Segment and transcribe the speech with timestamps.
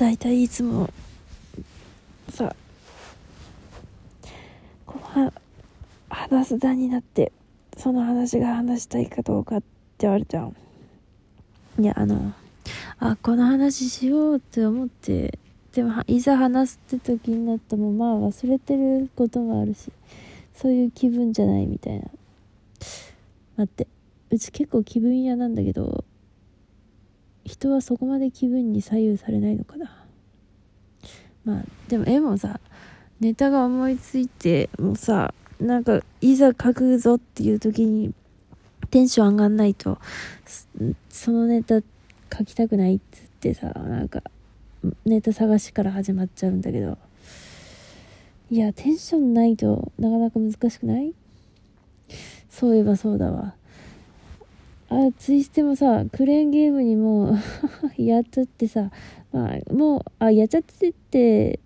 [0.00, 0.88] 大体いつも
[2.30, 2.56] さ
[4.86, 5.30] こうは
[6.08, 7.32] 話す段になって
[7.76, 9.66] その話が話したいかどうかって
[9.98, 10.54] 言われちゃう
[11.82, 12.32] いやあの
[12.98, 15.38] あこの話しようって思って
[15.74, 19.92] でもいざ話すって時になってもまあ忘れてることもあるし
[20.54, 22.06] そういう気分じゃないみたいな。
[23.58, 23.86] 待って
[24.30, 26.04] うち結構気分屋なんだけど
[27.50, 30.04] 人はそこまで気分に左右されないのかな。
[31.44, 32.60] まあでも絵もさ
[33.18, 38.14] ネタが思いついてもうさなんかいざ書くぞっていう時に
[38.90, 39.98] テンション上がんないと
[41.08, 44.22] そのネタ書きたくないっつってさなんか
[45.04, 46.98] ネタ探しから始まっちゃうんだけど。
[48.52, 51.14] いやテンションないとなかなか難しくない？
[52.48, 53.54] そういえばそうだわ。
[54.90, 57.38] あツイステもさクレーンゲームにもう
[57.96, 58.90] やっちゃってさ
[59.32, 61.60] まあもうあやっちゃってて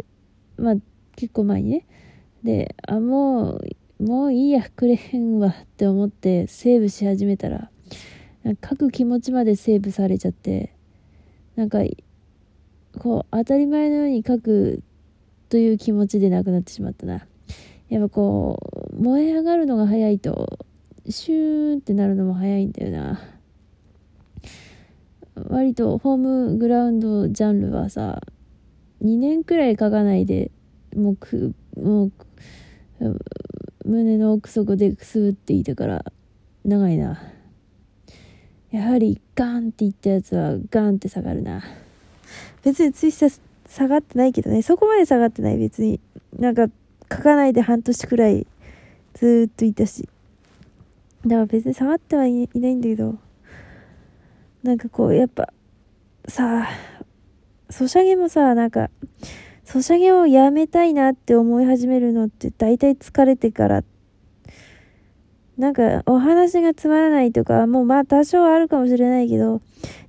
[0.59, 0.75] まあ
[1.17, 1.87] 結構前にね。
[2.43, 7.71] であもうもういいやクレーンはって思ってセーブし始めたら
[8.69, 10.75] 書く気持ちまでセーブされちゃって
[11.57, 11.79] なんか
[12.99, 14.83] こう当たり前のように書く
[15.49, 17.27] という気持ちでなくなってしまったな。
[17.89, 18.59] やっぱこ
[18.93, 20.64] う燃え上がるのが早いと
[21.09, 23.21] シューンってなるのも早いんだよな。
[25.49, 28.23] 割とホームグラウンドジャンルはさ
[29.03, 30.53] 2年くらい書かないで
[30.95, 32.13] もうくもう
[33.85, 36.05] 胸の奥底でくすぶっていたから
[36.65, 37.21] 長いな。
[38.71, 41.63] やはりガンっていったやつはガンって下がるな。
[42.63, 44.63] 別にツイスター下がってないけどね。
[44.63, 46.01] そこまで下がってない別に。
[46.39, 46.69] なんか
[47.13, 48.47] 書かないで半年くらい
[49.13, 50.09] ずっといたし。
[51.27, 53.17] だから別に下がってはいないんだけど
[54.63, 55.53] なんかこうやっぱ
[56.29, 56.69] さ
[57.71, 58.91] ソシャゲもさなんか
[59.65, 63.85] ソシャゲをやめたいなって思い始めるのって大体疲れてから
[65.57, 69.63] なんかお話がつまらないとかもうまあ多少はあるかもしれないけど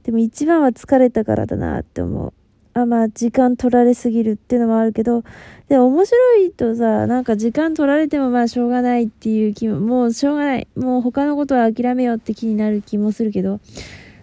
[0.04, 2.34] でも一番は疲れたからだなって思う。
[2.78, 5.24] あまあ時間取られすぎるっていうのもあるけど
[5.70, 10.68] で面白いとさなんか時間取られてもまあしょうがないっていう気ももうしょうがない。
[10.76, 13.62] もう他のことは諦めようって気になる気もするけど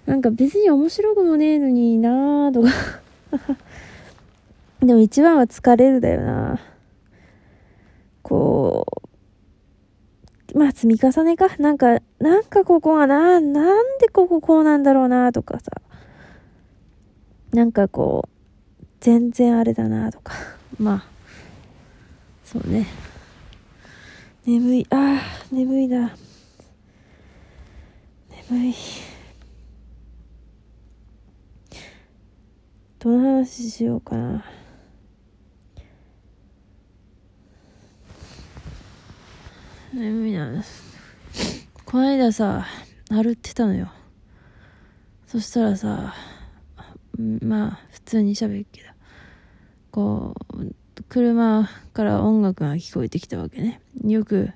[0.04, 2.68] なんか別に面白くもねえのになーとか。
[4.84, 6.60] でも一番は疲れるだよな。
[8.20, 8.86] こ
[10.54, 11.56] うまあ積み重ねか。
[11.56, 15.72] なんかなんかここがななんでこここうなんだろうなとかさ。
[17.54, 18.41] なんかこう
[19.02, 20.32] 全然あれだなとか。
[20.78, 21.04] まあ
[22.44, 22.86] そうね。
[24.46, 24.86] 眠い。
[24.90, 26.16] ああ眠いな。
[28.48, 28.74] 眠い。
[33.00, 34.44] どの話しようかな。
[39.92, 40.62] 眠いな。
[41.84, 42.64] この間さ
[43.10, 43.90] 歩ってたのよ。
[45.26, 46.14] そしたらさ
[47.18, 48.91] まあ普通に喋るけど。
[49.92, 50.72] こう
[51.08, 53.82] 車から音楽が聞こえてきたわけね。
[54.02, 54.50] よく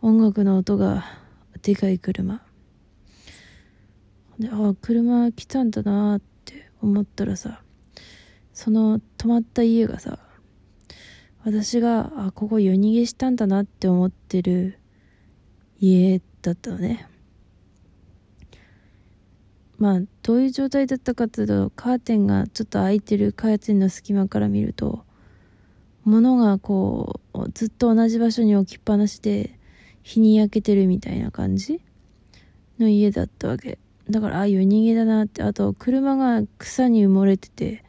[0.00, 1.04] 音楽の音が
[1.60, 2.42] でかい車。
[4.38, 7.62] であ車来たんだなって思ったらさ
[8.54, 10.18] その止まった家がさ
[11.44, 14.78] 私があここ夜逃げしたんだなって思ってる
[15.78, 17.06] 家だったのね。
[19.82, 25.04] まあどういう状態だったかというとカーテンがちょっと開いてるカーテンの隙間から見ると
[26.04, 29.58] 物がこうずっと同じ場所に置きっぱなしで
[30.04, 31.80] 日に焼けてるみたいな感じ
[32.78, 33.80] の家だったわけ。
[34.08, 37.82] だからああ夜逃げだなってあと車が草に埋もれてて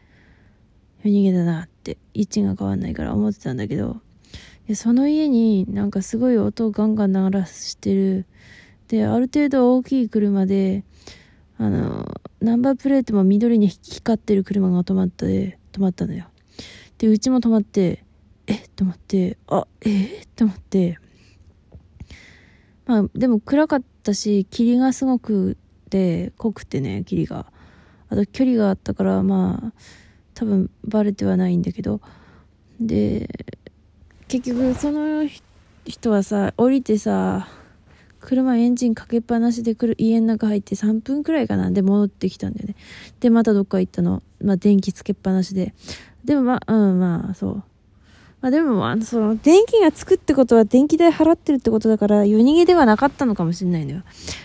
[1.03, 3.97] 夜逃げだなって位置が変わんないから思ってたんだけど
[4.73, 8.25] その家になんかすごい音をガンガン鳴らしてる。
[8.87, 10.83] である程度大きい車で
[11.57, 16.25] あの、ナンバープレートも緑に光ってる車が止まったで、止まったのよ。
[16.97, 18.03] で、うちも止まって、
[18.47, 20.99] えっと思って、あ、えー、と思って、
[22.85, 25.57] まあ、でも暗かったし、霧がすごく
[25.89, 27.45] て、濃くてね、霧が。
[28.09, 29.73] あと距離があったから、まあ、
[30.33, 32.01] 多分バレてはないんだけど、
[32.79, 33.29] で、
[34.27, 35.27] 結局その
[35.85, 37.47] 人はさ、降りてさ、
[38.23, 42.75] 車エンジンかけっぱなしで来る家の中入って3分くらいかなで戻ってきたんだよね。
[43.19, 44.23] でまたどっか行ったの。
[44.41, 45.73] まあ電気つけっぱなしで。
[46.23, 47.63] でもまあうんまあそう。
[48.41, 54.03] まあでもあのその電気がつくってことは電気代払ってるってことだから夜逃げではなかったのかもしれないのよ。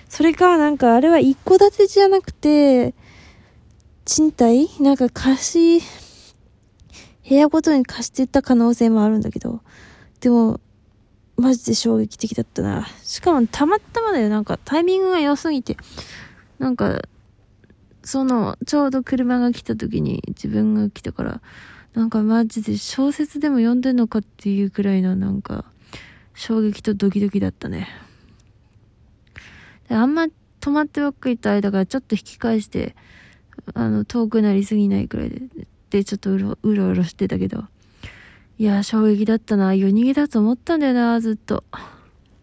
[0.08, 2.94] それかなんかあれは一戸建てじゃなくて
[4.04, 4.82] 賃貸？
[4.82, 5.86] なんか貸し、
[7.28, 9.60] 部屋ごとに貸してた可能性もあるんだけど、
[10.20, 10.60] でも、
[11.38, 12.88] マジで衝撃的だったな。
[13.05, 15.76] しかもたまたまだよ、なんかタイミングが良すぎて、
[16.58, 17.00] なんか、
[18.02, 21.40] その、ちょうど車が来た時に自分が来たから、
[21.94, 25.64] なんかマジで小説でも読んでんのかっていうくらいのなんか、
[26.35, 27.88] 衝撃とドキドキだったね。
[29.88, 30.26] あんま
[30.61, 32.96] 止まってばっかりいた間からちょっと引き返して、
[33.75, 35.43] あの、遠くなりすぎないくらいで、
[35.90, 37.64] で、ちょっとうろ、うろうろしてたけど。
[38.58, 39.72] いや、衝撃だったな。
[39.72, 41.62] 夜逃げだと思ったんだよな、ずっと。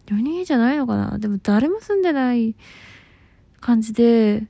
[0.08, 2.56] 夜逃げじゃないのかなでも誰も住んでない
[3.60, 4.48] 感じで、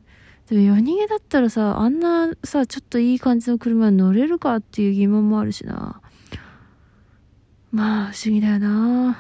[0.48, 6.02] でも夜逃げだったらさ、あんなさ、ちょっといい感じの車に乗れるかっていう疑問もあるしな。
[7.72, 9.18] まあ、不思議だよな。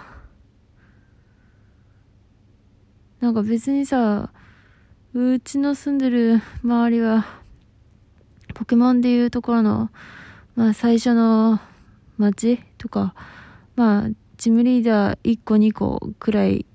[3.22, 4.32] なんか別にさ、
[5.16, 7.26] うちの住んでる周りは、
[8.54, 9.90] ポケモンでいうところの、
[10.56, 11.60] まあ最初の
[12.18, 13.14] 街とか、
[13.76, 16.66] まあ、チームリーダー1個2個くらい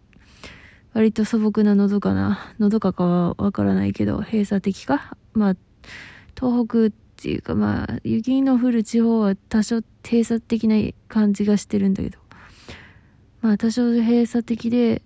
[0.92, 5.16] 割と素朴なのどかな、のどかかはわからないけど、閉鎖的か？
[5.34, 5.56] まあ、
[6.38, 6.90] 東北っ
[7.22, 10.76] ていうかまあ、雪の降る地方は多少閉鎖的な
[11.06, 12.18] 感じがしてるんだけど、
[13.40, 15.02] まあ多少閉鎖的で、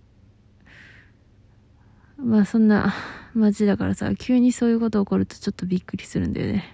[2.17, 2.95] まあそんな
[3.35, 6.74] 街だからさ、急にそういうこと起こるとちょっとびっくりするんだよね。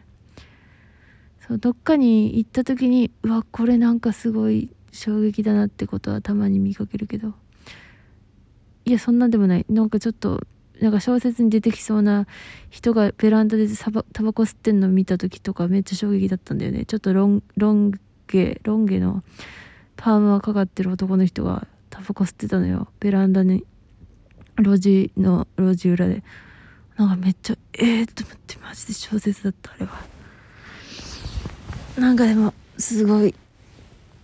[1.51, 7.35] そう、どっかに行った時に、うわ、これなんかすごい衝撃だなってことはたまに見かけるけど、
[8.85, 9.67] いや、そんなんでもない。
[9.69, 10.47] なんかちょっと、
[10.81, 12.29] なんか小説に出てきそうな
[12.71, 16.85] 人がベランダでタバタバコ吸ってんの見た時とかめっちゃ衝撃だったんだよね。
[16.85, 17.93] ちょっとロン、ロン
[18.29, 19.25] 毛、ロン毛の
[19.97, 22.87] パーマかかってる男の人がタバコ吸ってたのよ。
[23.01, 23.67] ベランダに、
[24.57, 26.23] 路地の、路地裏で。
[26.97, 30.20] なんかめっちゃ、ええー、と思ってマジで小説だった、あれは。
[31.99, 33.35] なんかでも、すごい、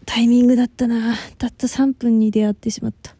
[0.04, 1.14] タイミングだったな。
[1.38, 3.14] たった3分に出会ってしまった。